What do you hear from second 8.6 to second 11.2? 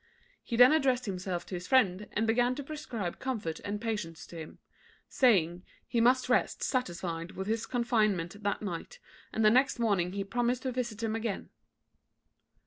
night; and the next morning he promised to visit him